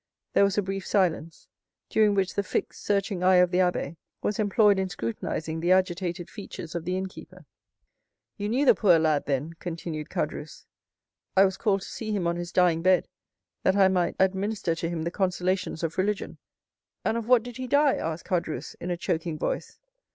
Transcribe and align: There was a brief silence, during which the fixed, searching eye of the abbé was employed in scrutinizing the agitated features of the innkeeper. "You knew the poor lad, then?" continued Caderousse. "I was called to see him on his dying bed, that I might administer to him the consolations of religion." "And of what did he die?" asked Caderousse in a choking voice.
There 0.33 0.43
was 0.43 0.57
a 0.57 0.63
brief 0.63 0.83
silence, 0.87 1.47
during 1.87 2.15
which 2.15 2.33
the 2.33 2.41
fixed, 2.41 2.83
searching 2.83 3.21
eye 3.21 3.35
of 3.35 3.51
the 3.51 3.59
abbé 3.59 3.97
was 4.23 4.39
employed 4.39 4.79
in 4.79 4.89
scrutinizing 4.89 5.59
the 5.59 5.71
agitated 5.73 6.27
features 6.27 6.73
of 6.73 6.85
the 6.85 6.97
innkeeper. 6.97 7.45
"You 8.35 8.49
knew 8.49 8.65
the 8.65 8.73
poor 8.73 8.97
lad, 8.97 9.27
then?" 9.27 9.53
continued 9.59 10.09
Caderousse. 10.09 10.65
"I 11.37 11.45
was 11.45 11.55
called 11.55 11.81
to 11.81 11.87
see 11.87 12.11
him 12.11 12.25
on 12.25 12.35
his 12.35 12.51
dying 12.51 12.81
bed, 12.81 13.07
that 13.61 13.75
I 13.75 13.89
might 13.89 14.15
administer 14.17 14.73
to 14.73 14.89
him 14.89 15.03
the 15.03 15.11
consolations 15.11 15.83
of 15.83 15.99
religion." 15.99 16.39
"And 17.05 17.15
of 17.15 17.27
what 17.27 17.43
did 17.43 17.57
he 17.57 17.67
die?" 17.67 17.93
asked 17.97 18.25
Caderousse 18.25 18.73
in 18.79 18.89
a 18.89 18.97
choking 18.97 19.37
voice. 19.37 19.77